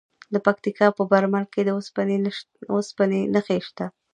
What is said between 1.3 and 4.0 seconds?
کې د اوسپنې نښې شته.